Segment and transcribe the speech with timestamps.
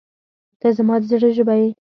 [0.59, 1.69] •ته زما د زړه ژبه یې.